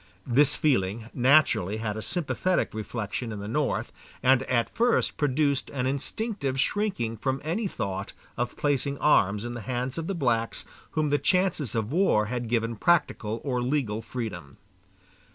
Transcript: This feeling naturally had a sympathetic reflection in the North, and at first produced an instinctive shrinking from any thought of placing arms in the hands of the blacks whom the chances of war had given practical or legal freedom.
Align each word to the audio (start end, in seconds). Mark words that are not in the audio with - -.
This 0.25 0.55
feeling 0.55 1.11
naturally 1.13 1.77
had 1.77 1.95
a 1.95 2.01
sympathetic 2.01 2.73
reflection 2.73 3.31
in 3.31 3.37
the 3.37 3.47
North, 3.47 3.91
and 4.23 4.41
at 4.49 4.71
first 4.73 5.15
produced 5.15 5.69
an 5.69 5.85
instinctive 5.85 6.59
shrinking 6.59 7.17
from 7.17 7.39
any 7.43 7.67
thought 7.67 8.11
of 8.35 8.57
placing 8.57 8.97
arms 8.97 9.45
in 9.45 9.53
the 9.53 9.61
hands 9.61 9.99
of 9.99 10.07
the 10.07 10.15
blacks 10.15 10.65
whom 10.93 11.11
the 11.11 11.19
chances 11.19 11.75
of 11.75 11.91
war 11.91 12.25
had 12.25 12.49
given 12.49 12.77
practical 12.77 13.41
or 13.43 13.61
legal 13.61 14.01
freedom. 14.01 14.57